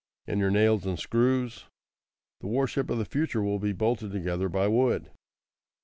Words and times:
"And 0.25 0.39
your 0.39 0.49
nails 0.49 0.87
and 0.87 0.97
screws?" 0.97 1.65
"The 2.39 2.47
warship 2.47 2.89
of 2.89 2.97
the 2.97 3.05
future 3.05 3.43
will 3.43 3.59
be 3.59 3.71
bolted 3.71 4.11
together 4.11 4.49
by 4.49 4.67
wood." 4.67 5.11